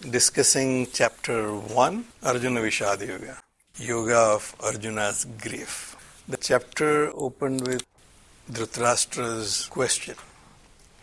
discussing 0.00 0.86
chapter 0.92 1.52
1, 1.52 2.04
Arjuna 2.22 2.60
Vishad 2.60 3.06
Yoga, 3.06 3.38
Yoga 3.78 4.16
of 4.16 4.54
Arjuna's 4.60 5.26
Grief. 5.40 5.96
The 6.28 6.36
chapter 6.36 7.10
opened 7.14 7.66
with 7.66 7.84
Dhritarashtra's 8.50 9.66
question, 9.66 10.14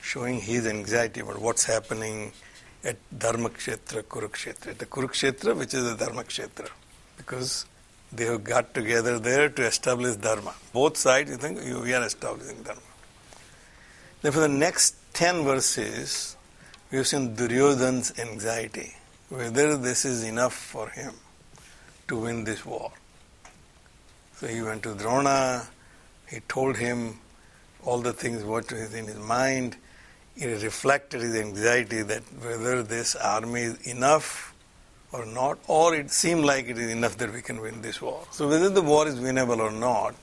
showing 0.02 0.40
his 0.42 0.68
anxiety 0.68 1.22
about 1.22 1.40
what's 1.40 1.66
happening 1.66 2.32
at 2.84 2.98
Dharmakshetra, 3.18 4.04
Kurukshetra, 4.04 4.78
the 4.78 4.86
Kurukshetra, 4.86 5.58
which 5.58 5.74
is 5.74 5.84
the 5.84 6.06
Dharmakshetra, 6.06 6.70
because 7.18 7.66
they 8.12 8.26
have 8.26 8.44
got 8.44 8.74
together 8.74 9.20
there 9.20 9.50
to 9.50 9.66
establish 9.66 10.16
Dharma. 10.18 10.54
Both 10.72 10.98
sides, 10.98 11.32
you 11.32 11.38
think, 11.38 11.60
we 11.62 11.94
are 11.94 12.04
establishing 12.04 12.62
Dharma. 12.64 12.82
Then 14.22 14.32
for 14.32 14.40
the 14.40 14.48
next 14.48 14.96
10 15.14 15.44
verses, 15.44 16.38
we 16.94 16.98
have 16.98 17.08
seen 17.08 17.34
Duryodhana's 17.34 18.20
anxiety, 18.20 18.94
whether 19.30 19.78
this 19.78 20.06
is 20.06 20.24
enough 20.24 20.54
for 20.54 20.90
him 20.90 21.16
to 22.08 22.18
win 22.18 22.44
this 22.44 22.64
war. 22.64 22.92
So 24.36 24.46
he 24.46 24.62
went 24.62 24.84
to 24.84 24.94
Drona, 24.94 25.70
he 26.30 26.42
told 26.42 26.78
him 26.78 27.18
all 27.84 27.98
the 27.98 28.14
things 28.14 28.44
what 28.44 28.72
is 28.72 28.94
in 28.94 29.08
his 29.08 29.18
mind. 29.18 29.76
He 30.38 30.46
reflected 30.46 31.22
his 31.22 31.36
anxiety 31.36 32.04
that 32.04 32.22
whether 32.40 32.84
this 32.84 33.16
army 33.16 33.62
is 33.62 33.88
enough 33.88 34.54
or 35.12 35.26
not, 35.26 35.58
or 35.68 35.96
it 35.96 36.12
seemed 36.12 36.46
like 36.46 36.68
it 36.68 36.78
is 36.78 36.92
enough 36.92 37.18
that 37.18 37.34
we 37.34 37.42
can 37.42 37.60
win 37.60 37.82
this 37.82 38.04
war. 38.04 38.22
So 38.30 38.48
whether 38.48 38.70
the 38.70 38.84
war 38.84 39.08
is 39.08 39.16
winnable 39.16 39.58
or 39.58 39.72
not 39.72 40.14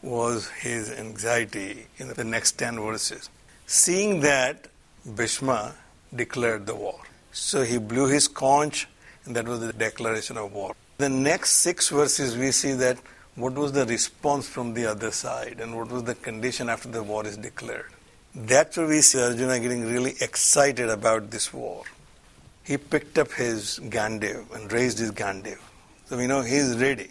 was 0.00 0.48
his 0.48 0.90
anxiety 0.90 1.88
in 1.98 2.08
the 2.08 2.24
next 2.24 2.52
10 2.52 2.80
verses. 2.80 3.28
Seeing 3.66 4.20
that, 4.20 4.68
Bhishma 5.04 5.74
declared 6.16 6.66
the 6.66 6.74
war. 6.74 7.00
So 7.32 7.62
he 7.62 7.78
blew 7.78 8.08
his 8.08 8.28
conch, 8.28 8.88
and 9.24 9.36
that 9.36 9.46
was 9.46 9.60
the 9.60 9.72
declaration 9.72 10.36
of 10.36 10.52
war. 10.52 10.74
The 10.98 11.08
next 11.08 11.50
six 11.58 11.90
verses, 11.90 12.36
we 12.36 12.50
see 12.50 12.72
that 12.72 12.98
what 13.34 13.52
was 13.52 13.72
the 13.72 13.84
response 13.84 14.48
from 14.48 14.72
the 14.74 14.86
other 14.86 15.10
side, 15.10 15.60
and 15.60 15.76
what 15.76 15.90
was 15.90 16.04
the 16.04 16.14
condition 16.14 16.68
after 16.68 16.88
the 16.88 17.02
war 17.02 17.26
is 17.26 17.36
declared. 17.36 17.92
That's 18.34 18.76
where 18.76 18.86
we 18.86 19.00
see 19.00 19.22
Arjuna 19.22 19.60
getting 19.60 19.84
really 19.84 20.14
excited 20.20 20.88
about 20.88 21.30
this 21.30 21.52
war. 21.52 21.84
He 22.64 22.76
picked 22.76 23.18
up 23.18 23.32
his 23.32 23.78
Gandiv 23.78 24.54
and 24.54 24.72
raised 24.72 24.98
his 24.98 25.12
Gandiv. 25.12 25.58
So 26.06 26.16
we 26.16 26.26
know 26.26 26.42
he's 26.42 26.76
ready. 26.76 27.10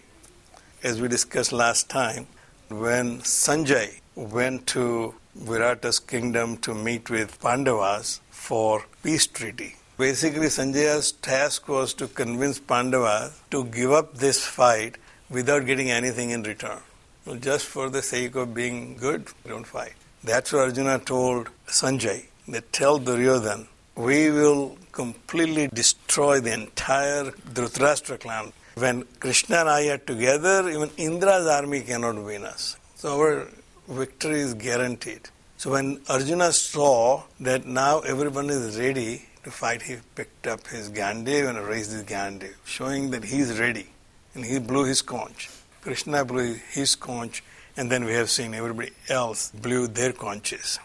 As 0.84 1.02
we 1.02 1.08
discussed 1.08 1.52
last 1.52 1.90
time, 1.90 2.28
when 2.70 3.20
Sanjay 3.20 4.02
went 4.16 4.68
to 4.68 5.16
Virata's 5.38 6.00
kingdom 6.00 6.58
to 6.58 6.74
meet 6.74 7.10
with 7.10 7.40
Pandavas 7.42 8.22
for 8.30 8.86
peace 9.04 9.28
treaty. 9.28 9.76
Basically, 9.98 10.48
Sanjay's 10.48 11.12
task 11.12 11.68
was 11.68 11.94
to 11.96 12.08
convince 12.08 12.60
Pandavas 12.60 13.42
to 13.52 13.66
give 13.66 13.92
up 13.92 14.16
this 14.16 14.46
fight 14.46 14.98
without 15.30 15.66
getting 15.66 15.92
anything 15.92 16.30
in 16.30 16.44
return. 16.44 16.80
Well, 17.26 17.38
just 17.38 17.66
for 17.66 17.90
the 17.90 18.02
sake 18.02 18.36
of 18.36 18.54
being 18.54 18.98
good, 18.98 19.28
don't 19.48 19.66
fight. 19.66 19.94
That's 20.24 20.54
what 20.54 20.64
Arjuna 20.64 21.00
told 21.00 21.50
Sanjay. 21.68 22.26
They 22.48 22.62
tell 22.72 23.00
Duryodhan, 23.00 23.68
we 23.96 24.32
will 24.32 24.78
completely 24.92 25.68
destroy 25.68 26.40
the 26.40 26.54
entire 26.54 27.32
Dhritarashtra 27.32 28.20
clan. 28.20 28.54
When 28.76 29.06
Krishna 29.20 29.58
and 29.58 29.70
I 29.70 29.88
are 29.88 29.98
together, 29.98 30.70
even 30.70 30.90
Indra's 30.98 31.48
army 31.48 31.82
cannot 31.82 32.24
win 32.24 32.44
us. 32.44 32.78
So 32.96 33.20
our 33.20 33.48
victory 33.88 34.40
is 34.40 34.54
guaranteed. 34.54 35.30
So 35.58 35.72
when 35.72 36.02
Arjuna 36.10 36.52
saw 36.52 37.24
that 37.40 37.66
now 37.66 38.00
everyone 38.02 38.50
is 38.50 38.78
ready 38.80 39.26
to 39.44 39.52
fight, 39.52 39.84
he 39.84 39.98
picked 40.16 40.48
up 40.48 40.68
his 40.68 40.90
Gandiv 40.90 41.50
and 41.50 41.58
raised 41.60 41.92
his 41.92 42.04
Gandiv, 42.04 42.56
showing 42.66 43.12
that 43.12 43.24
he 43.24 43.40
is 43.40 43.60
ready. 43.60 43.88
And 44.34 44.44
he 44.44 44.60
blew 44.60 44.84
his 44.84 45.02
conch. 45.02 45.50
Krishna 45.82 46.26
blew 46.26 46.56
his 46.72 46.96
conch, 46.96 47.44
and 47.78 47.92
then 47.92 48.06
we 48.06 48.14
have 48.14 48.30
seen 48.30 48.54
everybody 48.54 48.92
else 49.08 49.52
blew 49.52 49.88
their 49.88 50.12
conches. 50.12 50.80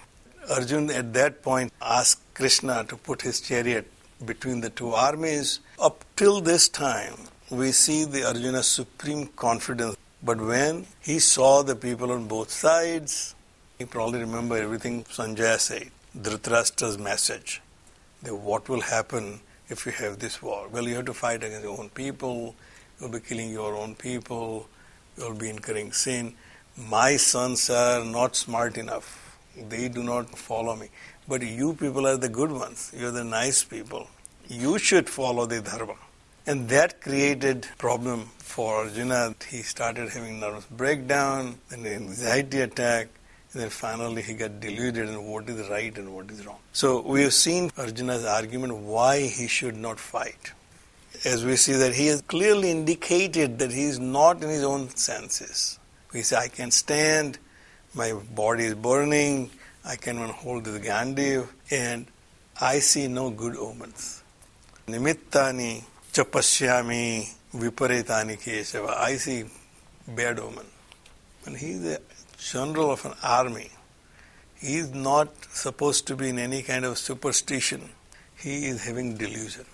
Arjuna 0.49 0.93
at 0.93 1.13
that 1.15 1.43
point 1.43 1.73
asked 1.83 2.23
Krishna 2.35 2.85
to 2.85 2.97
put 2.97 3.23
his 3.23 3.41
chariot 3.41 3.91
between 4.25 4.61
the 4.61 4.71
two 4.71 4.91
armies. 4.91 5.61
Up 5.79 6.05
till 6.17 6.41
this 6.41 6.69
time, 6.69 7.15
we 7.51 7.73
see 7.73 8.05
the 8.05 8.27
Arjuna's 8.27 8.69
supreme 8.69 9.27
confidence 9.29 9.97
but 10.23 10.39
when 10.39 10.87
he 11.01 11.19
saw 11.19 11.63
the 11.63 11.75
people 11.75 12.13
on 12.13 12.29
both 12.29 12.51
sides, 12.51 13.35
he 13.79 13.87
probably 13.87 14.21
remember 14.21 14.57
everything 14.57 15.05
Sanjaya 15.05 15.59
said, 15.59 15.91
Dhritarashtra's 16.17 16.99
message. 16.99 17.63
That 18.23 18.35
what 18.35 18.69
will 18.69 18.83
happen 18.83 19.41
if 19.71 19.87
you 19.87 19.93
have 19.93 20.19
this 20.19 20.43
war? 20.43 20.69
Well, 20.69 20.87
you 20.87 20.97
have 20.97 21.07
to 21.07 21.15
fight 21.15 21.43
against 21.43 21.65
your 21.65 21.79
own 21.79 21.89
people, 21.89 22.55
you'll 23.01 23.09
be 23.11 23.21
killing 23.21 23.51
your 23.51 23.75
own 23.75 23.95
people, 23.95 24.69
you'll 25.17 25.35
be 25.35 25.49
incurring 25.49 25.93
sin. 25.93 26.35
My 26.77 27.17
sons 27.17 27.71
are 27.71 28.05
not 28.05 28.37
smart 28.37 28.77
enough. 28.77 29.39
They 29.57 29.89
do 29.89 30.03
not 30.03 30.39
follow 30.39 30.77
me. 30.77 30.89
But 31.27 31.43
you 31.43 31.75
people 31.75 32.07
are 32.07 32.17
the 32.17 32.29
good 32.29 32.53
ones. 32.53 32.93
You're 32.97 33.11
the 33.11 33.25
nice 33.25 33.65
people. 33.65 34.09
You 34.49 34.79
should 34.79 35.09
follow 35.09 35.47
the 35.47 35.61
dharma. 35.61 35.97
And 36.47 36.69
that 36.71 37.01
created 37.01 37.67
problem 37.79 38.31
for 38.39 38.85
Arjuna. 38.85 39.35
He 39.49 39.63
started 39.63 40.09
having 40.09 40.41
nervous 40.41 40.67
breakdown, 40.67 41.59
then 41.69 41.87
anxiety 41.87 42.61
attack, 42.61 43.09
and 43.53 43.63
then 43.63 43.71
finally 43.71 44.23
he 44.23 44.35
got 44.35 44.61
deluded 44.61 45.09
in 45.09 45.25
what 45.25 45.49
is 45.49 45.69
right 45.69 45.97
and 45.97 46.15
what 46.15 46.31
is 46.31 46.47
wrong. 46.47 46.59
So 46.73 47.01
we 47.01 47.23
have 47.23 47.35
seen 47.35 47.71
Arjuna's 47.77 48.25
argument 48.25 48.77
why 48.77 49.21
he 49.21 49.49
should 49.49 49.77
not 49.77 50.01
fight. 50.01 50.53
As 51.25 51.45
we 51.45 51.57
see 51.57 51.75
that 51.75 51.95
he 51.95 52.07
has 52.07 52.23
clearly 52.23 52.71
indicated 52.71 53.59
that 53.59 53.71
he 53.71 53.85
is 53.85 53.99
not 53.99 54.43
in 54.43 54.49
his 54.49 54.65
own 54.65 54.89
senses. 54.91 55.79
He 56.13 56.23
says, 56.23 56.39
I 56.39 56.49
can 56.49 56.71
stand, 56.71 57.39
my 57.95 58.13
body 58.35 58.65
is 58.65 58.75
burning, 58.75 59.51
I 59.85 59.97
can 59.97 60.17
hold 60.17 60.65
the 60.65 60.81
Gandiv, 60.81 61.49
and 61.71 62.07
I 62.61 62.79
see 62.79 63.09
no 63.09 63.31
good 63.31 63.57
omens. 63.57 64.23
Nimittani 64.87 65.85
chapashyami 66.13 67.29
viparetani 67.55 68.37
kesava. 68.39 68.99
I 68.99 69.17
see 69.17 69.45
bad 70.09 70.39
omen. 70.39 70.67
When 71.45 71.55
he 71.55 71.71
is 71.73 71.83
the 71.83 72.01
general 72.39 72.91
of 72.91 73.05
an 73.05 73.15
army, 73.23 73.71
he 74.59 74.77
is 74.77 74.93
not 74.93 75.29
supposed 75.53 76.07
to 76.09 76.17
be 76.17 76.29
in 76.29 76.39
any 76.39 76.63
kind 76.63 76.85
of 76.85 76.99
superstition. 76.99 77.91
He 78.37 78.67
is 78.67 78.85
having 78.85 79.17
delusion. 79.17 79.65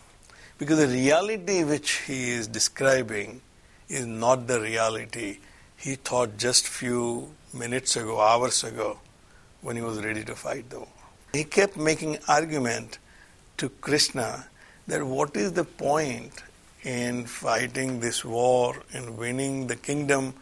Because 0.58 0.78
the 0.78 0.88
reality 0.88 1.64
which 1.64 1.90
he 2.06 2.30
is 2.30 2.46
describing 2.46 3.40
is 3.88 4.06
not 4.06 4.46
the 4.46 4.60
reality 4.60 5.38
he 5.76 5.96
thought 5.96 6.36
just 6.38 6.66
few 6.66 7.34
minutes 7.52 7.96
ago, 7.96 8.20
hours 8.20 8.64
ago, 8.64 8.98
when 9.60 9.76
he 9.76 9.82
was 9.82 10.02
ready 10.04 10.24
to 10.24 10.34
fight 10.34 10.70
the 10.70 10.78
war. 10.78 10.88
He 11.32 11.44
kept 11.44 11.76
making 11.76 12.18
argument 12.28 12.98
to 13.58 13.68
Krishna 13.68 14.46
that 14.86 15.04
what 15.04 15.36
is 15.36 15.52
the 15.52 15.64
point 15.64 16.42
in 16.86 17.26
fighting 17.26 17.98
this 17.98 18.24
war 18.24 18.76
and 18.92 19.18
winning 19.18 19.66
the 19.66 19.74
kingdom 19.74 20.32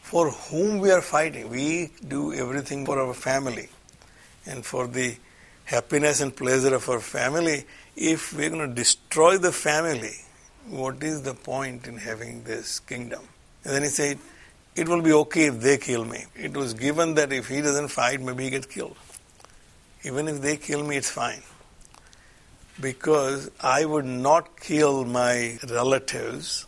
for 0.00 0.30
whom 0.30 0.78
we 0.78 0.90
are 0.90 1.02
fighting. 1.02 1.50
We 1.50 1.90
do 2.06 2.32
everything 2.32 2.86
for 2.86 2.98
our 3.00 3.12
family 3.12 3.68
and 4.46 4.64
for 4.64 4.86
the 4.86 5.16
happiness 5.64 6.20
and 6.20 6.34
pleasure 6.34 6.74
of 6.74 6.88
our 6.88 7.00
family. 7.00 7.64
If 7.96 8.32
we're 8.32 8.50
going 8.50 8.68
to 8.68 8.74
destroy 8.74 9.36
the 9.38 9.52
family, 9.52 10.14
what 10.68 11.02
is 11.02 11.22
the 11.22 11.34
point 11.34 11.88
in 11.88 11.96
having 11.96 12.44
this 12.44 12.78
kingdom? 12.78 13.22
And 13.64 13.74
then 13.74 13.82
he 13.82 13.88
said, 13.88 14.18
It 14.76 14.88
will 14.88 15.02
be 15.02 15.12
okay 15.12 15.46
if 15.46 15.60
they 15.60 15.76
kill 15.78 16.04
me. 16.04 16.24
It 16.36 16.56
was 16.56 16.74
given 16.74 17.14
that 17.14 17.32
if 17.32 17.48
he 17.48 17.60
doesn't 17.60 17.88
fight, 17.88 18.20
maybe 18.20 18.44
he 18.44 18.50
gets 18.50 18.66
killed. 18.66 18.96
Even 20.04 20.28
if 20.28 20.40
they 20.40 20.56
kill 20.56 20.86
me, 20.86 20.96
it's 20.96 21.10
fine 21.10 21.42
because 22.80 23.50
I 23.60 23.84
would 23.84 24.04
not 24.04 24.58
kill 24.60 25.04
my 25.04 25.58
relatives 25.68 26.66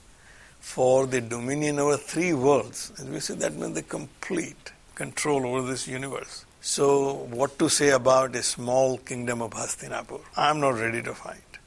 for 0.61 1.07
the 1.07 1.21
dominion 1.21 1.79
over 1.79 1.97
three 1.97 2.33
worlds. 2.33 2.93
As 2.99 3.05
we 3.05 3.21
say, 3.21 3.35
that 3.35 3.55
means 3.55 3.75
the 3.75 3.83
complete 3.83 4.73
control 4.95 5.47
over 5.47 5.67
this 5.67 5.89
universe. 5.89 6.45
So, 6.61 7.15
what 7.31 7.59
to 7.59 7.69
say 7.69 7.91
about 7.91 8.37
a 8.37 8.43
small 8.43 8.99
kingdom 8.99 9.43
of 9.43 9.51
Hastinapur? 9.51 10.21
I'm 10.37 10.61
not 10.61 10.75
ready 10.75 11.03
to 11.03 11.15
fight. 11.15 11.59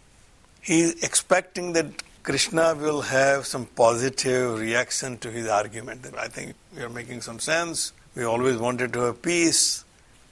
He's 0.61 1.03
expecting 1.03 1.73
that 1.73 2.01
Krishna 2.23 2.73
will 2.73 3.01
have 3.01 3.45
some 3.45 3.65
positive 3.65 4.57
reaction 4.57 5.17
to 5.19 5.29
his 5.29 5.47
argument. 5.47 6.03
That 6.03 6.17
I 6.17 6.27
think 6.27 6.55
you're 6.75 6.89
making 6.89 7.21
some 7.21 7.39
sense. 7.39 7.91
We 8.15 8.23
always 8.23 8.57
wanted 8.57 8.93
to 8.93 9.01
have 9.01 9.21
peace. 9.21 9.83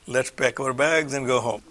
Let's 0.07 0.31
pack 0.31 0.59
our 0.59 0.73
bags 0.73 1.13
and 1.13 1.27
go 1.27 1.41
home. 1.41 1.63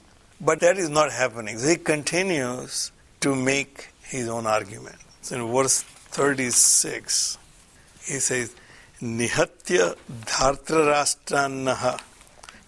But 0.44 0.58
that 0.60 0.76
is 0.76 0.88
not 0.90 1.12
happening. 1.12 1.60
He 1.60 1.76
continues 1.76 2.90
to 3.20 3.36
make 3.36 3.90
his 4.02 4.28
own 4.28 4.46
argument. 4.46 4.96
So 5.20 5.36
in 5.36 5.52
verse 5.52 5.82
36, 5.82 7.38
he 8.04 8.18
says, 8.18 8.52
Nihatya 9.00 9.96
dhartrarashtrannah 10.26 12.00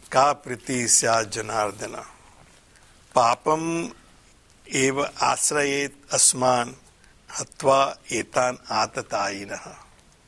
ka 0.08 0.34
priti 0.34 0.84
janardana 0.84 2.04
papam 3.14 3.92
eva 4.66 5.10
asrayet 5.20 5.92
asman 6.10 6.74
hatva 7.28 7.96
etan 8.08 8.58
atatayinah. 8.66 9.76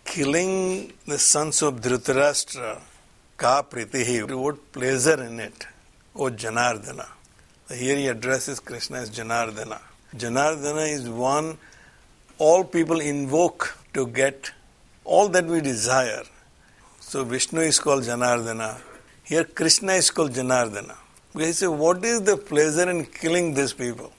Killing 0.04 0.92
the 1.06 1.18
sons 1.18 1.62
of 1.62 1.80
Dhritarashtra, 1.80 2.80
ka 3.36 3.62
pritihi, 3.62 4.32
what 4.36 4.72
pleasure 4.72 5.22
in 5.22 5.40
it, 5.40 5.66
O 6.14 6.30
Janardana. 6.30 7.06
Here 7.68 7.96
he 7.96 8.06
addresses 8.06 8.60
Krishna 8.60 8.98
as 8.98 9.10
Janardana. 9.10 9.80
Janardana 10.14 10.88
is 10.88 11.08
one 11.08 11.58
all 12.38 12.62
people 12.62 13.00
invoke 13.00 13.76
to 13.92 14.06
get 14.06 14.52
all 15.04 15.28
that 15.30 15.46
we 15.46 15.60
desire. 15.60 16.22
So 17.00 17.24
Vishnu 17.24 17.62
is 17.62 17.80
called 17.80 18.04
Janardana. 18.04 18.80
Here 19.24 19.42
Krishna 19.42 19.94
is 19.94 20.10
called 20.12 20.30
Janardana. 20.30 20.94
He 21.34 21.50
say, 21.52 21.66
what 21.66 22.04
is 22.04 22.22
the 22.22 22.36
pleasure 22.36 22.88
in 22.88 23.04
killing 23.04 23.52
these 23.54 23.72
people? 23.72 24.12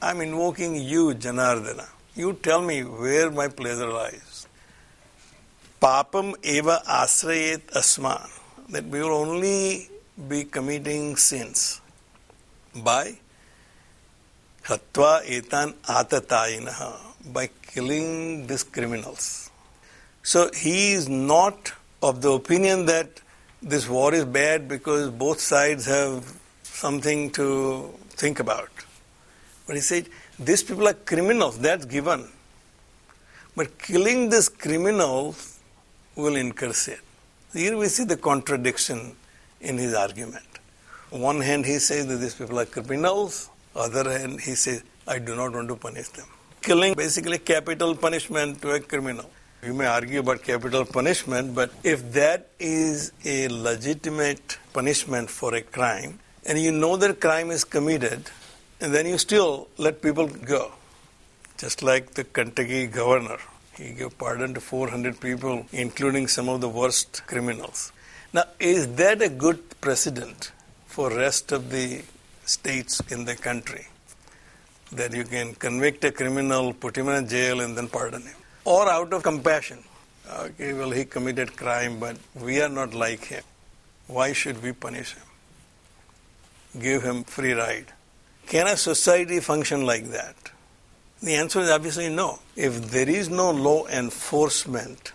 I'm 0.00 0.20
invoking 0.20 0.76
you, 0.76 1.14
Janardana. 1.14 1.88
You 2.14 2.34
tell 2.34 2.62
me 2.62 2.84
where 2.84 3.32
my 3.32 3.48
pleasure 3.48 3.88
lies. 3.88 4.46
Papam 5.82 6.34
eva 6.44 6.82
asrayet 6.88 7.62
asman. 7.72 8.30
That 8.68 8.84
we 8.84 9.00
will 9.00 9.14
only 9.14 9.88
be 10.28 10.44
committing 10.44 11.16
sins 11.16 11.79
by 12.74 13.18
hatva 14.64 15.24
etan 15.26 15.74
atatayinaha, 15.84 16.98
by 17.32 17.48
killing 17.62 18.46
these 18.46 18.62
criminals. 18.62 19.50
So 20.22 20.50
he 20.54 20.92
is 20.92 21.08
not 21.08 21.72
of 22.02 22.20
the 22.22 22.32
opinion 22.32 22.86
that 22.86 23.08
this 23.62 23.88
war 23.88 24.14
is 24.14 24.24
bad 24.24 24.68
because 24.68 25.10
both 25.10 25.40
sides 25.40 25.86
have 25.86 26.32
something 26.62 27.30
to 27.32 27.92
think 28.10 28.40
about. 28.40 28.70
But 29.66 29.76
he 29.76 29.82
said, 29.82 30.08
these 30.38 30.62
people 30.62 30.88
are 30.88 30.94
criminals, 30.94 31.58
that's 31.58 31.84
given. 31.84 32.28
But 33.54 33.78
killing 33.78 34.30
these 34.30 34.48
criminals 34.48 35.58
will 36.16 36.36
incur 36.36 36.72
sin. 36.72 36.98
Here 37.52 37.76
we 37.76 37.88
see 37.88 38.04
the 38.04 38.16
contradiction 38.16 39.16
in 39.60 39.76
his 39.76 39.94
argument. 39.94 40.59
On 41.12 41.20
one 41.20 41.40
hand, 41.40 41.66
he 41.66 41.78
says 41.80 42.06
that 42.06 42.16
these 42.16 42.36
people 42.36 42.58
are 42.60 42.66
criminals. 42.66 43.50
Other 43.74 44.10
hand, 44.16 44.40
he 44.40 44.54
says, 44.54 44.84
I 45.08 45.18
do 45.18 45.34
not 45.34 45.52
want 45.52 45.68
to 45.68 45.76
punish 45.76 46.08
them. 46.08 46.26
Killing 46.62 46.94
basically 46.94 47.38
capital 47.38 47.96
punishment 47.96 48.62
to 48.62 48.72
a 48.72 48.80
criminal. 48.80 49.28
You 49.64 49.74
may 49.74 49.86
argue 49.86 50.20
about 50.20 50.42
capital 50.42 50.84
punishment, 50.84 51.54
but 51.54 51.72
if 51.82 52.12
that 52.12 52.48
is 52.60 53.12
a 53.24 53.48
legitimate 53.48 54.58
punishment 54.72 55.30
for 55.30 55.54
a 55.54 55.62
crime, 55.62 56.20
and 56.46 56.58
you 56.58 56.70
know 56.70 56.96
that 56.96 57.20
crime 57.20 57.50
is 57.50 57.64
committed, 57.64 58.30
and 58.80 58.94
then 58.94 59.06
you 59.06 59.18
still 59.18 59.68
let 59.78 60.00
people 60.00 60.28
go. 60.28 60.72
Just 61.58 61.82
like 61.82 62.14
the 62.14 62.24
Kentucky 62.24 62.86
governor. 62.86 63.38
He 63.76 63.92
gave 63.92 64.16
pardon 64.16 64.54
to 64.54 64.60
400 64.60 65.20
people, 65.20 65.66
including 65.72 66.28
some 66.28 66.48
of 66.48 66.60
the 66.60 66.68
worst 66.68 67.26
criminals. 67.26 67.92
Now, 68.32 68.44
is 68.60 68.94
that 68.94 69.20
a 69.20 69.28
good 69.28 69.80
precedent 69.80 70.52
for 71.00 71.16
rest 71.16 71.50
of 71.50 71.70
the 71.70 72.02
states 72.44 73.00
in 73.08 73.24
the 73.24 73.34
country? 73.34 73.86
That 74.92 75.14
you 75.14 75.24
can 75.24 75.54
convict 75.54 76.04
a 76.04 76.12
criminal, 76.12 76.74
put 76.74 76.98
him 76.98 77.08
in 77.08 77.26
jail, 77.26 77.60
and 77.62 77.74
then 77.74 77.88
pardon 77.88 78.20
him. 78.20 78.36
Or 78.66 78.86
out 78.86 79.10
of 79.14 79.22
compassion. 79.22 79.78
Okay, 80.30 80.74
well, 80.74 80.90
he 80.90 81.06
committed 81.06 81.56
crime, 81.56 81.98
but 81.98 82.18
we 82.34 82.60
are 82.60 82.68
not 82.68 82.92
like 82.92 83.24
him. 83.24 83.42
Why 84.08 84.34
should 84.34 84.62
we 84.62 84.72
punish 84.72 85.14
him? 85.14 85.22
Give 86.78 87.02
him 87.02 87.24
free 87.24 87.54
ride. 87.54 87.86
Can 88.46 88.66
a 88.66 88.76
society 88.76 89.40
function 89.40 89.86
like 89.86 90.10
that? 90.10 90.36
The 91.22 91.34
answer 91.36 91.60
is 91.60 91.70
obviously 91.70 92.10
no. 92.10 92.40
If 92.56 92.90
there 92.90 93.08
is 93.08 93.30
no 93.30 93.50
law 93.52 93.86
enforcement, 93.86 95.12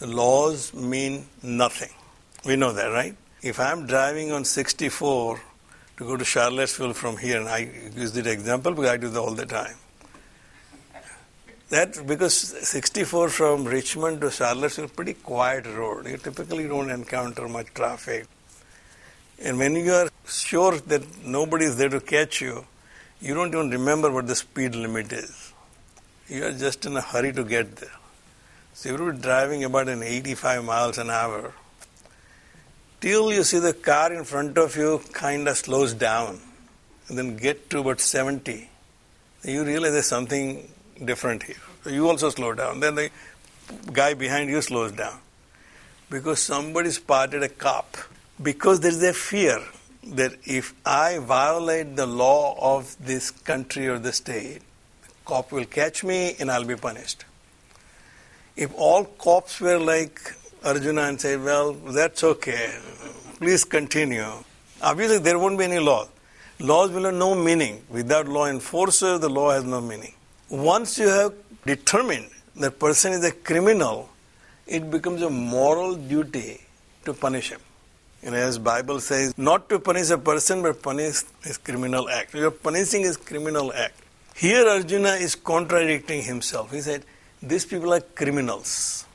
the 0.00 0.06
laws 0.06 0.74
mean 0.74 1.24
nothing. 1.42 1.94
We 2.44 2.56
know 2.56 2.72
that, 2.72 2.88
right? 2.88 3.16
If 3.40 3.60
I'm 3.60 3.86
driving 3.86 4.32
on 4.32 4.44
64 4.44 5.40
to 5.98 6.04
go 6.04 6.16
to 6.16 6.24
Charlottesville 6.24 6.92
from 6.92 7.16
here, 7.16 7.38
and 7.38 7.48
I 7.48 7.70
use 7.94 8.12
that 8.12 8.26
example 8.26 8.72
because 8.72 8.90
I 8.90 8.96
do 8.96 9.08
that 9.08 9.20
all 9.20 9.34
the 9.34 9.46
time. 9.46 9.76
That 11.68 12.04
because 12.06 12.34
64 12.34 13.28
from 13.28 13.64
Richmond 13.64 14.22
to 14.22 14.30
Charlottesville 14.30 14.86
is 14.86 14.90
a 14.90 14.94
pretty 14.94 15.14
quiet 15.14 15.66
road. 15.66 16.08
You 16.08 16.16
typically 16.16 16.66
don't 16.66 16.90
encounter 16.90 17.46
much 17.46 17.66
traffic. 17.74 18.26
And 19.40 19.56
when 19.58 19.76
you 19.76 19.92
are 19.92 20.08
sure 20.26 20.78
that 20.78 21.24
nobody 21.24 21.66
is 21.66 21.76
there 21.76 21.90
to 21.90 22.00
catch 22.00 22.40
you, 22.40 22.64
you 23.20 23.34
don't 23.34 23.54
even 23.54 23.70
remember 23.70 24.10
what 24.10 24.26
the 24.26 24.34
speed 24.34 24.74
limit 24.74 25.12
is. 25.12 25.52
You 26.28 26.46
are 26.46 26.52
just 26.52 26.86
in 26.86 26.96
a 26.96 27.00
hurry 27.00 27.32
to 27.34 27.44
get 27.44 27.76
there. 27.76 27.90
So 28.74 28.88
you're 28.88 29.12
driving 29.12 29.62
about 29.62 29.88
an 29.88 30.02
85 30.02 30.64
miles 30.64 30.98
an 30.98 31.10
hour 31.10 31.52
till 33.00 33.32
you 33.32 33.44
see 33.44 33.58
the 33.58 33.72
car 33.72 34.12
in 34.12 34.24
front 34.24 34.58
of 34.58 34.76
you 34.76 35.00
kind 35.12 35.48
of 35.48 35.56
slows 35.56 35.94
down 35.94 36.40
and 37.08 37.18
then 37.18 37.36
get 37.36 37.70
to 37.70 37.80
about 37.80 38.00
70. 38.00 38.68
You 39.44 39.64
realize 39.64 39.92
there's 39.92 40.06
something 40.06 40.68
different 41.04 41.44
here. 41.44 41.56
You 41.86 42.08
also 42.08 42.30
slow 42.30 42.54
down. 42.54 42.80
Then 42.80 42.96
the 42.96 43.10
guy 43.92 44.14
behind 44.14 44.50
you 44.50 44.60
slows 44.60 44.92
down 44.92 45.18
because 46.10 46.40
somebody 46.40 46.90
spotted 46.90 47.42
a 47.42 47.48
cop. 47.48 47.96
Because 48.42 48.80
there 48.80 48.90
is 48.90 49.02
a 49.02 49.12
fear 49.12 49.60
that 50.04 50.32
if 50.44 50.74
I 50.86 51.18
violate 51.18 51.96
the 51.96 52.06
law 52.06 52.56
of 52.76 52.96
this 53.04 53.30
country 53.30 53.88
or 53.88 53.98
the 53.98 54.12
state, 54.12 54.60
the 55.02 55.08
cop 55.24 55.52
will 55.52 55.64
catch 55.64 56.04
me 56.04 56.34
and 56.38 56.50
I'll 56.50 56.64
be 56.64 56.76
punished. 56.76 57.24
If 58.56 58.72
all 58.76 59.04
cops 59.04 59.60
were 59.60 59.78
like 59.78 60.20
Arjuna 60.68 61.02
and 61.02 61.20
said, 61.20 61.42
Well, 61.42 61.72
that's 61.72 62.22
okay, 62.22 62.70
please 63.38 63.64
continue, 63.64 64.26
obviously 64.82 65.18
there 65.18 65.38
won't 65.38 65.58
be 65.58 65.64
any 65.64 65.78
law. 65.78 66.06
Laws 66.60 66.90
will 66.90 67.04
have 67.04 67.14
no 67.14 67.34
meaning. 67.34 67.82
Without 67.88 68.26
law 68.26 68.46
enforcer, 68.46 69.16
the 69.18 69.28
law 69.28 69.50
has 69.52 69.64
no 69.64 69.80
meaning. 69.80 70.12
Once 70.50 70.98
you 70.98 71.08
have 71.08 71.32
determined 71.64 72.28
that 72.56 72.78
person 72.78 73.12
is 73.12 73.24
a 73.24 73.30
criminal, 73.30 74.08
it 74.66 74.90
becomes 74.90 75.22
a 75.22 75.30
moral 75.30 75.94
duty 75.94 76.60
to 77.04 77.14
punish 77.14 77.50
him. 77.50 77.60
And 78.22 78.34
as 78.34 78.58
Bible 78.58 79.00
says, 79.00 79.38
not 79.38 79.68
to 79.68 79.78
punish 79.78 80.10
a 80.10 80.18
person, 80.18 80.62
but 80.62 80.82
punish 80.82 81.22
his 81.44 81.56
criminal 81.58 82.08
act. 82.08 82.34
You 82.34 82.48
are 82.48 82.50
punishing 82.50 83.02
his 83.02 83.16
criminal 83.16 83.72
act. 83.72 84.00
Here 84.34 84.68
Arjuna 84.68 85.12
is 85.12 85.34
contradicting 85.36 86.22
himself. 86.22 86.72
He 86.72 86.80
said, 86.80 87.04
these 87.42 87.64
people 87.64 87.94
are 87.94 88.00
criminals. 88.00 89.06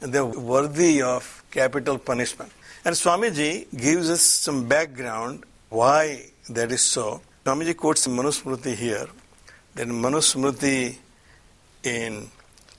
They're 0.00 0.24
worthy 0.24 1.02
of 1.02 1.42
capital 1.50 1.98
punishment. 1.98 2.52
And 2.84 2.94
Swamiji 2.94 3.66
gives 3.76 4.10
us 4.10 4.22
some 4.22 4.68
background 4.68 5.44
why 5.70 6.26
that 6.50 6.70
is 6.70 6.82
so. 6.82 7.20
Swamiji 7.44 7.76
quotes 7.76 8.06
Manusmriti 8.06 8.74
here. 8.74 9.08
That 9.74 9.88
Manusmriti 9.88 10.96
in 11.82 12.28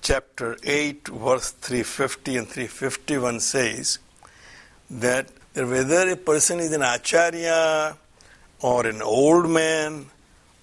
chapter 0.02 0.58
8, 0.64 1.08
verse 1.08 1.52
350 1.52 2.38
and 2.38 2.48
351 2.48 3.40
says 3.40 4.00
that 4.90 5.30
whether 5.54 6.10
a 6.10 6.16
person 6.16 6.60
is 6.60 6.72
an 6.72 6.82
acharya 6.82 7.98
or 8.62 8.86
an 8.86 9.02
old 9.02 9.50
man 9.50 10.06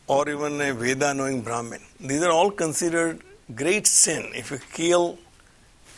or 0.06 0.28
even 0.28 0.61
a 0.61 0.73
Veda 0.73 1.12
knowing 1.14 1.42
Brahmin, 1.42 1.82
these 2.00 2.23
are 2.23 2.30
all 2.30 2.50
considered 2.50 3.20
great 3.54 3.87
sin 3.87 4.30
if 4.34 4.50
you 4.50 4.58
kill 4.73 5.18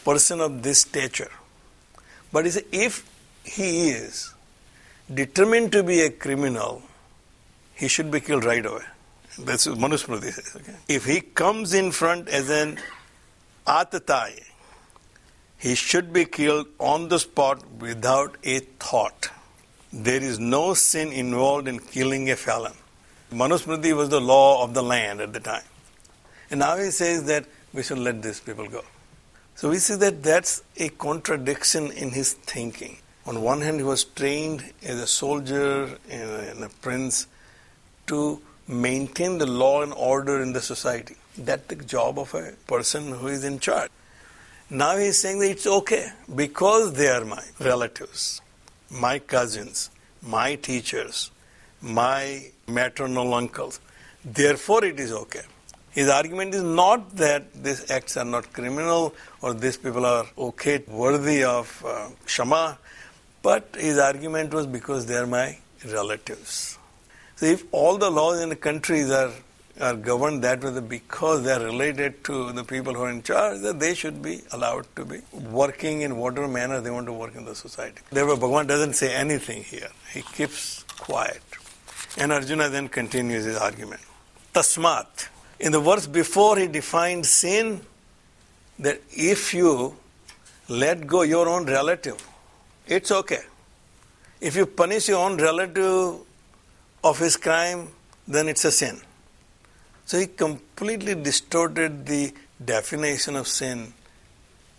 person 0.07 0.41
of 0.41 0.63
this 0.63 0.83
stature. 0.89 1.33
But 2.33 2.47
if 2.47 3.05
he 3.45 3.71
is 3.91 4.35
determined 5.13 5.73
to 5.73 5.83
be 5.83 6.01
a 6.01 6.11
criminal, 6.11 6.83
he 7.75 7.89
should 7.89 8.11
be 8.11 8.21
killed 8.21 8.45
right 8.45 8.65
away. 8.65 8.85
That's 9.39 9.67
what 9.67 9.79
Manusmriti 9.79 10.33
says. 10.33 10.57
Okay? 10.57 10.75
If 10.89 11.05
he 11.05 11.21
comes 11.21 11.75
in 11.75 11.93
front 11.93 12.29
as 12.29 12.49
an 12.49 12.79
atatai, 13.67 14.43
he 15.59 15.75
should 15.75 16.13
be 16.13 16.25
killed 16.25 16.67
on 16.79 17.09
the 17.09 17.19
spot 17.19 17.63
without 17.79 18.37
a 18.45 18.61
thought. 18.87 19.31
There 19.93 20.23
is 20.23 20.39
no 20.39 20.75
sin 20.75 21.13
involved 21.13 21.69
in 21.69 21.79
killing 21.79 22.31
a 22.31 22.37
felon. 22.37 22.75
Manusmriti 23.33 23.95
was 23.95 24.09
the 24.09 24.21
law 24.21 24.65
of 24.65 24.75
the 24.75 24.83
land 24.83 25.21
at 25.21 25.33
the 25.33 25.41
time. 25.41 25.65
And 26.51 26.61
now 26.61 26.77
he 26.77 26.91
says 26.91 27.25
that 27.25 27.47
we 27.73 27.83
should 27.83 27.99
let 27.99 28.23
these 28.23 28.41
people 28.41 28.69
go. 28.69 28.85
So 29.57 29.71
we 29.71 29.79
see 29.79 29.95
that 29.97 30.23
that's 30.23 30.63
a 30.77 30.91
contradiction 30.91 31.91
in 31.91 32.11
his 32.11 32.35
thinking. 32.35 32.99
On 33.25 33.41
one 33.41 33.63
hand, 33.63 33.79
he 33.79 33.85
was 33.85 34.05
trained 34.05 34.63
as 34.83 35.01
a 35.01 35.07
soldier 35.07 35.99
and 36.11 36.63
a 36.63 36.69
prince 36.83 37.27
to 38.09 38.43
maintain 38.69 39.39
the 39.39 39.47
law 39.47 39.83
and 39.83 39.95
order 39.95 40.43
in 40.43 40.53
the 40.53 40.61
society. 40.61 41.17
That's 41.39 41.67
the 41.69 41.77
job 41.77 42.19
of 42.19 42.35
a 42.35 42.53
person 42.67 43.13
who 43.13 43.29
is 43.29 43.45
in 43.45 43.59
charge. 43.59 43.91
Now 44.69 44.99
he's 44.99 45.19
saying 45.19 45.39
that 45.39 45.51
it's 45.51 45.67
okay 45.67 46.11
because 46.35 46.93
they 46.93 47.09
are 47.09 47.25
my 47.25 47.43
relatives, 47.59 48.43
my 48.91 49.19
cousins, 49.19 49.91
my 50.21 50.57
teachers, 50.57 51.31
my 51.81 52.51
maternal 52.67 53.33
uncles. 53.33 53.81
Therefore, 54.23 54.85
it 54.85 55.01
is 55.01 55.13
okay. 55.13 55.45
His 55.97 56.09
argument 56.11 56.55
is 56.55 56.63
not 56.63 57.17
that 57.17 57.53
these 57.67 57.91
acts 57.91 58.19
are 58.19 58.25
not 58.25 58.53
criminal 58.53 59.15
or 59.41 59.55
these 59.55 59.79
people 59.79 60.05
are 60.05 60.27
okay, 60.37 60.85
worthy 60.87 61.43
of 61.43 61.83
uh, 61.87 62.11
Shama, 62.27 62.79
but 63.43 63.77
his 63.79 63.99
argument 63.99 64.53
was 64.53 64.67
because 64.67 65.07
they 65.07 65.17
are 65.17 65.27
my 65.27 65.57
relatives. 65.91 66.79
So, 67.37 67.47
if 67.47 67.65
all 67.73 67.97
the 67.97 68.11
laws 68.11 68.41
in 68.41 68.51
the 68.51 68.57
countries 68.57 69.11
are 69.11 69.33
are 69.81 69.95
governed 69.95 70.43
that 70.43 70.63
way 70.65 70.81
because 70.81 71.45
they 71.45 71.53
are 71.53 71.61
related 71.61 72.25
to 72.25 72.51
the 72.53 72.65
people 72.65 72.95
who 72.95 73.03
are 73.03 73.11
in 73.11 73.23
charge, 73.23 73.61
that 73.61 73.79
they 73.79 73.95
should 73.95 74.23
be 74.23 74.41
allowed 74.53 74.87
to 74.97 75.05
be 75.05 75.21
working 75.33 76.01
in 76.01 76.17
whatever 76.17 76.49
manner 76.49 76.81
they 76.81 76.91
want 76.91 77.07
to 77.07 77.13
work 77.13 77.35
in 77.35 77.45
the 77.45 77.55
society. 77.55 78.01
Therefore, 78.11 78.37
Bhagavan 78.37 78.67
doesn't 78.67 78.95
say 78.95 79.15
anything 79.15 79.63
here. 79.65 79.91
He 80.13 80.23
keeps 80.23 80.83
quiet. 80.99 81.43
And 82.17 82.33
Arjuna 82.33 82.71
then 82.71 82.89
continues 82.89 83.45
his 83.45 83.57
argument. 83.59 84.01
Tasmat. 84.55 85.29
In 85.59 85.73
the 85.73 85.81
verse 85.81 86.07
before, 86.07 86.59
he 86.59 86.67
defined 86.67 87.25
sin 87.27 87.81
that 88.79 89.01
if 89.11 89.55
you 89.55 89.97
let 90.69 91.07
go 91.07 91.23
your 91.23 91.49
own 91.49 91.65
relative, 91.67 92.23
it's 92.87 93.11
okay. 93.11 93.41
If 94.41 94.55
you 94.55 94.67
punish 94.67 95.09
your 95.09 95.25
own 95.25 95.39
relative 95.39 96.21
of 97.03 97.19
his 97.19 97.37
crime, 97.37 97.89
then 98.29 98.49
it's 98.49 98.65
a 98.65 98.71
sin. 98.71 99.01
So 100.05 100.19
he 100.19 100.27
completely 100.27 101.15
distorted 101.15 102.07
the 102.07 102.33
definition 102.63 103.37
of 103.37 103.49
sin 103.49 103.95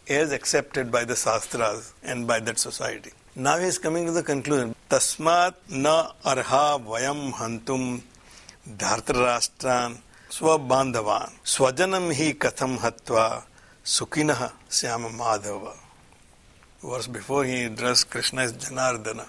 as 0.08 0.32
accepted 0.32 0.92
by 0.92 1.06
the 1.06 1.16
Shastras 1.16 1.94
and 2.04 2.28
by 2.28 2.40
that 2.42 2.60
society. 2.60 3.12
Now 3.36 3.58
he 3.58 3.66
is 3.66 3.78
coming 3.78 4.06
to 4.06 4.12
the 4.12 4.24
conclusion. 4.24 4.76
Tasmat 4.90 5.56
na 5.70 6.12
arha 6.24 6.80
vayam 6.80 7.34
hantum 7.34 8.02
dhartarashtran 8.70 9.98
swabandhavan 10.38 11.32
swajanam 11.52 12.14
hi 12.14 12.34
katham 12.34 12.78
hatva 12.78 13.44
sukinaha 13.84 14.52
syama 14.70 15.10
madhava. 15.10 15.74
Verse 16.84 17.08
before 17.08 17.44
he 17.44 17.64
addressed 17.64 18.12
Krishna 18.12 18.44
as 18.44 18.54
Janardana. 18.54 19.26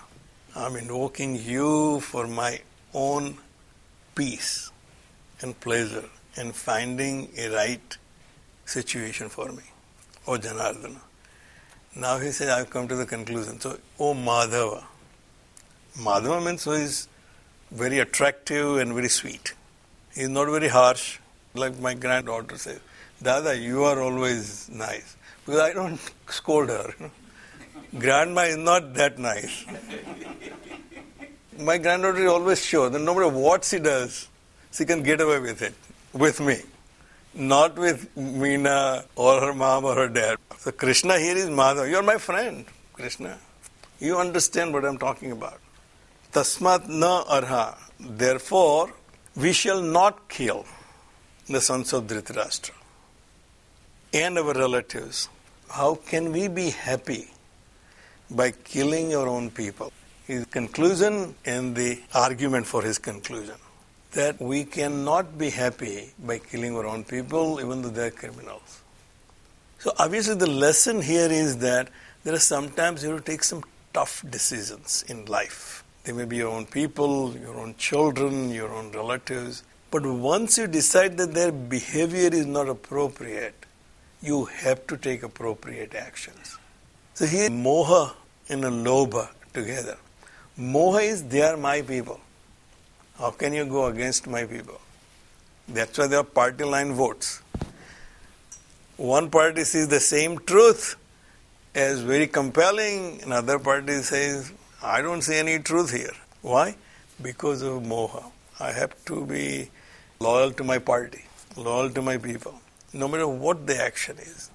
I'm 0.54 0.76
invoking 0.76 1.36
you 1.36 2.00
for 2.00 2.26
my 2.26 2.60
own 2.92 3.38
peace 4.14 4.70
and 5.40 5.58
pleasure 5.58 6.04
in 6.36 6.52
finding 6.52 7.30
a 7.38 7.48
right 7.56 7.96
situation 8.66 9.30
for 9.30 9.50
me. 9.50 9.62
O 10.26 10.36
Janardana. 10.36 11.00
Now 11.96 12.18
he 12.18 12.32
says, 12.32 12.50
I've 12.50 12.68
come 12.68 12.86
to 12.86 12.96
the 12.96 13.06
conclusion. 13.06 13.58
So, 13.60 13.78
O 13.98 14.12
Madhava. 14.12 14.84
Madhava 15.96 16.44
means 16.44 16.64
who 16.64 16.72
is 16.72 17.08
very 17.70 17.98
attractive 17.98 18.76
and 18.76 18.92
very 18.92 19.08
sweet. 19.08 19.54
He 20.14 20.22
is 20.22 20.28
not 20.28 20.48
very 20.48 20.68
harsh, 20.68 21.18
like 21.54 21.78
my 21.78 21.94
granddaughter 21.94 22.58
says. 22.58 22.80
Dada, 23.22 23.56
you 23.56 23.84
are 23.84 24.00
always 24.00 24.68
nice. 24.68 25.16
Because 25.44 25.60
I 25.60 25.72
don't 25.72 26.00
scold 26.28 26.68
her. 26.68 26.94
Grandma 27.98 28.42
is 28.42 28.56
not 28.56 28.94
that 28.94 29.18
nice. 29.18 29.64
my 31.58 31.78
granddaughter 31.78 32.18
is 32.18 32.30
always 32.30 32.64
sure 32.64 32.90
that 32.90 32.98
no 32.98 33.14
matter 33.14 33.28
what 33.28 33.64
she 33.64 33.78
does, 33.78 34.28
she 34.72 34.84
can 34.84 35.02
get 35.02 35.20
away 35.20 35.40
with 35.40 35.62
it 35.62 35.74
with 36.12 36.40
me, 36.40 36.58
not 37.34 37.76
with 37.76 38.14
Meena 38.16 39.04
or 39.16 39.40
her 39.40 39.54
mom 39.54 39.84
or 39.84 39.94
her 39.94 40.08
dad. 40.08 40.36
So 40.58 40.72
Krishna 40.72 41.18
here 41.18 41.36
is 41.36 41.48
Madhava. 41.48 41.88
You're 41.90 42.02
my 42.02 42.18
friend, 42.18 42.64
Krishna. 42.92 43.38
You 44.00 44.18
understand 44.18 44.72
what 44.72 44.84
I'm 44.84 44.98
talking 44.98 45.32
about. 45.32 45.60
Tasmat 46.32 46.88
na 46.88 47.22
arha. 47.22 47.76
Therefore, 47.98 48.92
we 49.38 49.52
shall 49.52 49.80
not 49.80 50.28
kill 50.28 50.64
the 51.46 51.60
sons 51.60 51.92
of 51.92 52.08
Dhritarashtra 52.08 52.72
and 54.12 54.36
our 54.36 54.52
relatives. 54.52 55.28
How 55.70 55.94
can 55.94 56.32
we 56.32 56.48
be 56.48 56.70
happy 56.70 57.30
by 58.28 58.50
killing 58.50 59.14
our 59.14 59.28
own 59.28 59.50
people? 59.50 59.92
His 60.26 60.44
conclusion 60.46 61.36
and 61.44 61.76
the 61.76 62.00
argument 62.14 62.66
for 62.66 62.82
his 62.82 62.98
conclusion 62.98 63.54
that 64.12 64.40
we 64.40 64.64
cannot 64.64 65.38
be 65.38 65.50
happy 65.50 66.10
by 66.18 66.38
killing 66.38 66.74
our 66.74 66.86
own 66.86 67.04
people, 67.04 67.60
even 67.60 67.82
though 67.82 67.90
they're 67.90 68.10
criminals. 68.10 68.82
So, 69.78 69.92
obviously, 69.98 70.34
the 70.34 70.50
lesson 70.50 71.00
here 71.00 71.30
is 71.30 71.58
that 71.58 71.90
there 72.24 72.34
are 72.34 72.40
sometimes 72.40 73.04
you 73.04 73.10
have 73.10 73.24
to 73.24 73.30
take 73.30 73.44
some 73.44 73.62
tough 73.92 74.24
decisions 74.28 75.04
in 75.06 75.26
life. 75.26 75.84
They 76.04 76.12
may 76.12 76.24
be 76.24 76.36
your 76.36 76.50
own 76.50 76.66
people, 76.66 77.36
your 77.36 77.58
own 77.58 77.74
children, 77.76 78.50
your 78.50 78.72
own 78.72 78.92
relatives. 78.92 79.62
But 79.90 80.04
once 80.06 80.58
you 80.58 80.66
decide 80.66 81.16
that 81.18 81.34
their 81.34 81.52
behavior 81.52 82.30
is 82.32 82.46
not 82.46 82.68
appropriate, 82.68 83.66
you 84.22 84.46
have 84.46 84.86
to 84.88 84.96
take 84.96 85.22
appropriate 85.22 85.94
actions. 85.94 86.58
So 87.14 87.26
here, 87.26 87.50
moha 87.50 88.14
and 88.48 88.64
a 88.64 88.70
lobha 88.70 89.28
together. 89.52 89.96
Moha 90.58 91.02
is 91.02 91.24
they 91.24 91.42
are 91.42 91.56
my 91.56 91.82
people. 91.82 92.20
How 93.18 93.30
can 93.30 93.52
you 93.52 93.64
go 93.64 93.86
against 93.86 94.26
my 94.26 94.44
people? 94.44 94.80
That's 95.68 95.98
why 95.98 96.06
there 96.06 96.20
are 96.20 96.24
party 96.24 96.64
line 96.64 96.92
votes. 96.94 97.42
One 98.96 99.30
party 99.30 99.64
sees 99.64 99.88
the 99.88 100.00
same 100.00 100.38
truth 100.38 100.96
as 101.74 102.00
very 102.00 102.26
compelling, 102.26 103.22
another 103.22 103.58
party 103.58 104.02
says, 104.02 104.52
I 104.82 105.02
don't 105.02 105.22
see 105.22 105.36
any 105.36 105.58
truth 105.58 105.92
here. 105.92 106.14
Why? 106.42 106.76
Because 107.20 107.62
of 107.62 107.82
moha. 107.82 108.30
I 108.60 108.72
have 108.72 108.94
to 109.06 109.26
be 109.26 109.70
loyal 110.20 110.52
to 110.52 110.64
my 110.64 110.78
party, 110.78 111.24
loyal 111.56 111.90
to 111.90 112.02
my 112.02 112.18
people, 112.18 112.60
no 112.92 113.08
matter 113.08 113.26
what 113.26 113.66
the 113.66 113.80
action 113.80 114.18
is. 114.18 114.50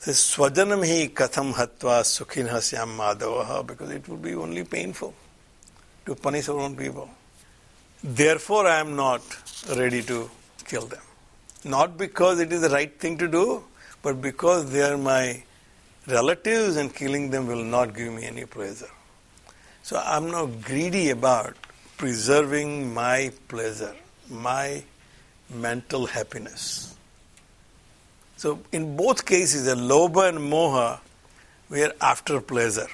Swajanam 0.00 0.86
hi 0.86 1.08
katham 1.08 1.52
hatva 1.52 2.02
sukhinha 2.02 2.60
syam 2.60 3.66
because 3.66 3.90
it 3.90 4.08
would 4.08 4.22
be 4.22 4.34
only 4.34 4.64
painful 4.64 5.14
to 6.06 6.14
punish 6.14 6.48
our 6.48 6.58
own 6.58 6.74
people. 6.74 7.10
Therefore, 8.02 8.66
I 8.66 8.80
am 8.80 8.96
not 8.96 9.22
ready 9.76 10.02
to 10.04 10.30
kill 10.64 10.86
them. 10.86 11.02
Not 11.64 11.98
because 11.98 12.40
it 12.40 12.50
is 12.50 12.62
the 12.62 12.70
right 12.70 12.98
thing 12.98 13.18
to 13.18 13.28
do, 13.28 13.64
but 14.02 14.22
because 14.22 14.72
they 14.72 14.82
are 14.82 14.96
my 14.96 15.42
relatives 16.10 16.76
and 16.76 16.94
killing 16.94 17.30
them 17.30 17.46
will 17.46 17.64
not 17.64 17.94
give 17.94 18.12
me 18.12 18.24
any 18.24 18.44
pleasure. 18.44 18.90
So 19.82 19.96
I 19.96 20.16
am 20.16 20.30
not 20.30 20.62
greedy 20.62 21.10
about 21.10 21.56
preserving 21.96 22.92
my 22.94 23.32
pleasure, 23.48 23.94
my 24.28 24.82
mental 25.52 26.06
happiness. 26.06 26.94
So 28.36 28.60
in 28.72 28.96
both 28.96 29.26
cases, 29.26 29.66
the 29.66 29.74
loba 29.74 30.28
and 30.28 30.38
moha, 30.38 31.00
we 31.68 31.82
are 31.82 31.92
after 32.00 32.40
pleasure. 32.40 32.88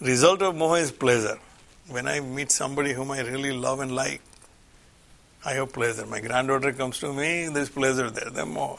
Result 0.00 0.42
of 0.42 0.54
moha 0.54 0.80
is 0.80 0.90
pleasure. 0.90 1.38
When 1.88 2.08
I 2.08 2.20
meet 2.20 2.50
somebody 2.50 2.92
whom 2.92 3.10
I 3.10 3.20
really 3.20 3.52
love 3.52 3.80
and 3.80 3.94
like, 3.94 4.20
I 5.44 5.52
have 5.52 5.72
pleasure. 5.72 6.06
My 6.06 6.20
granddaughter 6.20 6.72
comes 6.72 6.98
to 7.00 7.12
me, 7.12 7.48
there's 7.48 7.68
pleasure 7.68 8.10
there. 8.10 8.30
The 8.30 8.46
more. 8.46 8.78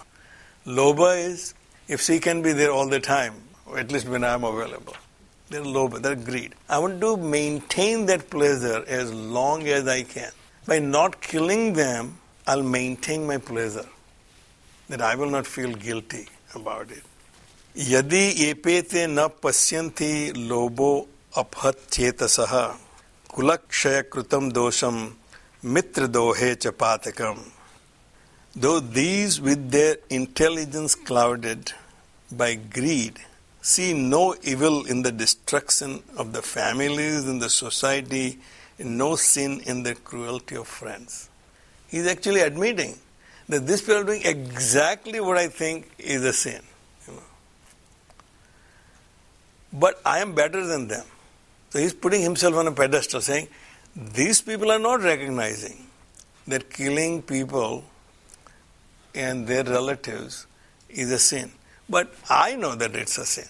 Loba 0.65 1.23
is 1.23 1.53
if 1.87 2.01
she 2.01 2.19
can 2.19 2.41
be 2.41 2.51
there 2.51 2.71
all 2.71 2.89
the 2.89 2.99
time, 2.99 3.35
at 3.76 3.92
least 3.92 4.08
when 4.08 4.24
I'm 4.24 4.44
available. 4.44 4.96
They're 5.48 5.62
lobha, 5.62 6.00
they're 6.00 6.14
greed. 6.14 6.54
I 6.68 6.78
want 6.78 7.00
to 7.00 7.16
maintain 7.16 8.06
that 8.06 8.30
pleasure 8.30 8.84
as 8.86 9.12
long 9.12 9.66
as 9.66 9.88
I 9.88 10.02
can. 10.02 10.30
By 10.66 10.78
not 10.78 11.20
killing 11.20 11.72
them, 11.72 12.18
I'll 12.46 12.62
maintain 12.62 13.26
my 13.26 13.38
pleasure. 13.38 13.86
That 14.88 15.02
I 15.02 15.14
will 15.14 15.30
not 15.30 15.46
feel 15.46 15.72
guilty 15.74 16.26
about 16.54 16.90
it. 16.90 17.02
यदि 17.76 18.22
एपेते 18.48 19.06
न 19.06 19.26
पश्यन्ति 19.42 20.32
लोभो 20.36 20.90
अपहत 21.38 21.86
चेतसः 21.92 22.54
कुलक्षयकृतं 23.34 24.50
दोषम 24.52 24.96
mitra 25.62 26.08
dohe 26.08 26.56
chapatakam. 26.56 27.38
Though 28.56 28.80
these 28.80 29.40
with 29.40 29.70
their 29.70 29.96
intelligence 30.08 30.94
clouded 30.94 31.72
by 32.32 32.54
greed 32.54 33.18
see 33.65 33.93
no 33.93 34.35
evil 34.43 34.85
in 34.85 35.01
the 35.01 35.11
destruction 35.11 36.03
of 36.17 36.33
the 36.33 36.41
families 36.41 37.27
in 37.27 37.39
the 37.39 37.49
society 37.49 38.37
no 38.77 39.15
sin 39.15 39.61
in 39.65 39.83
the 39.83 39.95
cruelty 39.95 40.55
of 40.55 40.67
friends. 40.67 41.29
He's 41.87 42.07
actually 42.07 42.41
admitting 42.41 42.95
that 43.47 43.65
these 43.65 43.81
people 43.81 43.97
are 43.97 44.03
doing 44.03 44.21
exactly 44.25 45.19
what 45.19 45.37
I 45.37 45.47
think 45.47 45.89
is 45.97 46.23
a 46.23 46.33
sin. 46.33 46.61
You 47.07 47.13
know. 47.13 47.23
But 49.73 50.01
I 50.05 50.19
am 50.19 50.35
better 50.35 50.65
than 50.65 50.87
them. 50.87 51.05
So 51.69 51.79
he's 51.79 51.93
putting 51.93 52.21
himself 52.21 52.55
on 52.55 52.67
a 52.67 52.71
pedestal 52.71 53.21
saying, 53.21 53.47
these 53.95 54.41
people 54.41 54.71
are 54.71 54.79
not 54.79 55.01
recognizing 55.01 55.87
that 56.47 56.69
killing 56.69 57.21
people 57.21 57.83
and 59.13 59.47
their 59.47 59.63
relatives 59.63 60.47
is 60.89 61.11
a 61.11 61.19
sin. 61.19 61.51
But 61.89 62.13
I 62.29 62.55
know 62.55 62.75
that 62.75 62.95
it's 62.95 63.17
a 63.17 63.25
sin. 63.25 63.47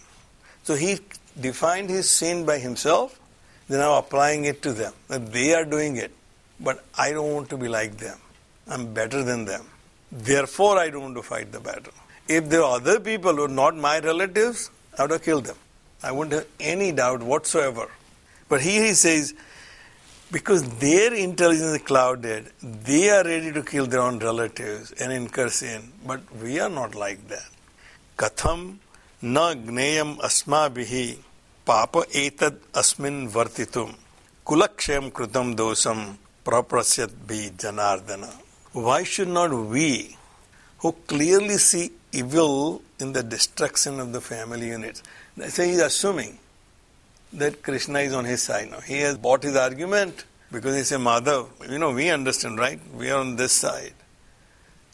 So 0.65 0.74
he 0.74 1.00
defined 1.39 1.91
his 1.91 2.10
sin 2.10 2.43
by 2.43 2.57
himself, 2.57 3.19
then 3.69 3.79
now 3.79 3.98
applying 4.00 4.45
it 4.45 4.63
to 4.63 4.74
them. 4.74 4.93
That 5.10 5.31
they 5.31 5.53
are 5.53 5.63
doing 5.63 5.98
it, 5.98 6.12
but 6.60 6.84
I 6.98 7.12
don't 7.12 7.34
want 7.34 7.50
to 7.51 7.57
be 7.57 7.67
like 7.67 7.98
them. 7.98 8.17
I'm 8.67 8.91
better 8.91 9.22
than 9.24 9.45
them. 9.45 9.67
Therefore, 10.12 10.79
I 10.79 10.89
don't 10.89 11.03
want 11.03 11.15
to 11.17 11.22
fight 11.22 11.51
the 11.51 11.60
battle. 11.60 11.93
If 12.27 12.50
there 12.50 12.63
are 12.63 12.77
other 12.77 13.00
people 13.00 13.36
who 13.36 13.43
are 13.43 13.48
not 13.48 13.75
my 13.75 14.00
relatives, 14.00 14.72
I 14.98 15.03
would 15.03 15.12
have 15.12 15.24
killed 15.24 15.45
them. 15.45 15.57
I 16.01 16.12
wouldn't 16.12 16.34
have 16.34 16.48
any 16.60 16.91
doubt 16.91 17.22
whatsoever. 17.22 17.91
But 18.50 18.62
here 18.62 18.84
he 18.84 18.93
says, 18.93 19.36
because 20.31 20.67
their 20.79 21.13
intelligence 21.13 21.79
is 21.79 21.81
clouded, 21.84 22.51
they 22.63 23.12
are 23.12 23.24
ready 23.24 23.51
to 23.51 23.62
kill 23.62 23.86
their 23.86 24.01
own 24.01 24.17
relatives 24.17 24.93
and 24.93 25.13
incur 25.13 25.50
sin. 25.50 25.91
But 26.07 26.22
we 26.41 26.60
are 26.60 26.69
not 26.69 26.95
like 26.95 27.27
that. 27.27 27.50
Katham 28.17 28.79
na 29.25 29.55
gneyam 29.55 30.17
asmabihi 30.27 31.17
papa 31.65 32.01
etad 32.13 32.58
asmin 32.82 33.27
vartitum 33.27 33.96
kulaksham 34.46 35.12
krutam 35.12 35.55
dosam 35.55 36.17
praprasyat 36.46 37.10
bhi 37.25 37.50
janardana. 37.51 38.32
Why 38.74 39.01
should 39.01 39.29
not 39.29 39.51
we, 39.51 40.15
who 40.77 40.91
clearly 41.08 41.58
see 41.58 41.89
evil 42.12 42.84
in 43.00 43.13
the 43.13 43.24
destruction 43.24 44.00
of 44.00 44.13
the 44.13 44.22
family 44.22 44.67
units, 44.67 45.01
so 45.48 45.63
he's 45.63 45.79
assuming 45.79 46.38
that 47.34 47.63
Krishna 47.63 48.01
is 48.01 48.13
on 48.13 48.25
his 48.25 48.44
side 48.44 48.70
now. 48.70 48.82
He 48.82 49.00
has 49.00 49.17
bought 49.17 49.41
his 49.41 49.55
argument 49.55 50.25
because 50.51 50.75
he 50.75 50.84
said, 50.84 51.00
Madhav, 51.00 51.48
you 51.72 51.79
know, 51.79 51.91
we 51.91 52.12
understand, 52.12 52.60
right? 52.60 52.79
We 52.96 53.10
are 53.10 53.20
on 53.22 53.38
this 53.38 53.53
side. 53.53 53.96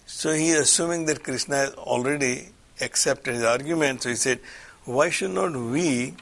So 0.05 0.31
he 0.31 0.51
is 0.51 0.59
assuming 0.61 1.05
that 1.07 1.21
Krishna 1.21 1.57
has 1.57 1.73
already 1.73 2.47
accepted 2.81 3.35
his 3.35 3.43
argument. 3.43 4.03
So 4.03 4.09
he 4.09 4.15
said, 4.15 4.39
Why 4.85 5.09
should 5.09 5.31
not 5.31 5.55
we, 5.55 6.15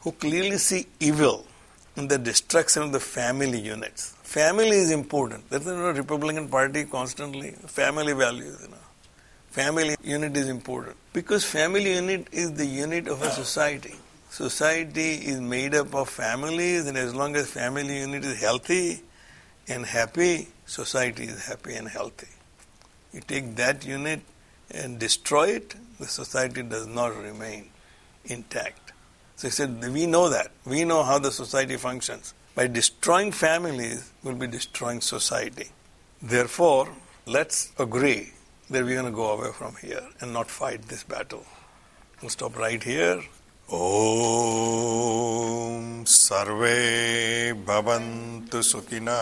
who 0.00 0.12
clearly 0.12 0.58
see 0.58 0.86
evil 1.00 1.46
in 1.96 2.08
the 2.08 2.18
destruction 2.18 2.82
of 2.82 2.92
the 2.92 3.00
family 3.00 3.60
units, 3.60 4.14
family 4.22 4.76
is 4.78 4.90
important. 4.90 5.48
That's 5.50 5.64
the 5.64 5.76
Republican 5.76 6.48
Party 6.48 6.84
constantly, 6.84 7.50
family 7.66 8.12
values, 8.12 8.58
you 8.62 8.68
know. 8.68 8.76
Family 9.50 9.96
unit 10.04 10.36
is 10.36 10.48
important. 10.48 10.96
Because 11.12 11.44
family 11.44 11.94
unit 11.94 12.28
is 12.30 12.52
the 12.52 12.66
unit 12.66 13.08
of 13.08 13.22
a 13.22 13.30
society. 13.30 13.96
Society 14.30 15.14
is 15.14 15.40
made 15.40 15.74
up 15.74 15.94
of 15.94 16.08
families, 16.08 16.86
and 16.86 16.96
as 16.96 17.14
long 17.14 17.34
as 17.34 17.50
family 17.50 17.98
unit 17.98 18.24
is 18.24 18.38
healthy 18.38 19.02
and 19.66 19.84
happy, 19.84 20.48
society 20.66 21.24
is 21.24 21.46
happy 21.46 21.74
and 21.74 21.88
healthy. 21.88 22.28
You 23.12 23.22
take 23.22 23.56
that 23.56 23.84
unit 23.86 24.20
and 24.71 24.99
destroy 24.99 25.49
it, 25.49 25.75
the 25.99 26.07
society 26.07 26.63
does 26.63 26.87
not 26.87 27.15
remain 27.15 27.69
intact. 28.25 28.91
So 29.35 29.47
he 29.47 29.51
said, 29.51 29.81
we 29.93 30.05
know 30.05 30.29
that. 30.29 30.51
We 30.65 30.85
know 30.85 31.03
how 31.03 31.19
the 31.19 31.31
society 31.31 31.77
functions. 31.77 32.33
By 32.55 32.67
destroying 32.67 33.31
families, 33.31 34.11
we'll 34.23 34.35
be 34.35 34.47
destroying 34.47 35.01
society. 35.01 35.69
Therefore, 36.21 36.89
let's 37.25 37.71
agree 37.79 38.33
that 38.69 38.83
we're 38.83 38.95
going 38.95 39.05
to 39.05 39.11
go 39.11 39.31
away 39.31 39.51
from 39.53 39.75
here 39.81 40.07
and 40.21 40.33
not 40.33 40.49
fight 40.49 40.83
this 40.83 41.03
battle. 41.03 41.45
We'll 42.21 42.29
stop 42.29 42.57
right 42.57 42.81
here. 42.81 43.21
ॐ 43.71 44.93
सर्वे 46.07 47.53
भवन्तु 47.67 48.61
सुखिनः 48.61 49.21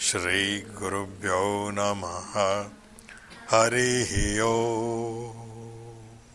श्रीगुरुभ्यो 0.00 1.70
नमः। 1.74 2.34
हरिः 3.50 4.42
ॐ 4.44 5.45